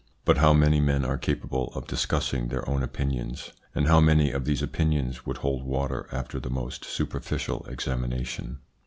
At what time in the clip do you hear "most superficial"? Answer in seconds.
6.49-7.67